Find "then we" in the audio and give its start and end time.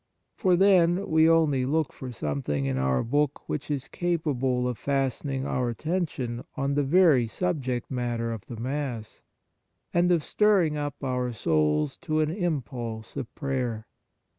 0.55-1.29